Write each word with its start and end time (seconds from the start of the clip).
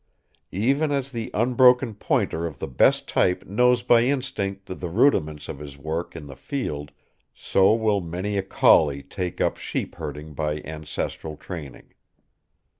Even 0.55 0.91
as 0.91 1.11
the 1.11 1.29
unbroken 1.31 1.93
pointer 1.93 2.47
of 2.47 2.57
the 2.57 2.67
best 2.67 3.07
type 3.07 3.45
knows 3.45 3.83
by 3.83 4.01
instinct 4.01 4.65
the 4.65 4.89
rudiments 4.89 5.47
of 5.47 5.59
his 5.59 5.77
work 5.77 6.15
in 6.15 6.25
the 6.25 6.35
field 6.35 6.91
so 7.35 7.75
will 7.75 8.01
many 8.01 8.35
a 8.35 8.41
collie 8.41 9.03
take 9.03 9.39
up 9.39 9.57
sheep 9.57 9.93
herding 9.97 10.33
by 10.33 10.59
ancestral 10.63 11.37
training. 11.37 11.93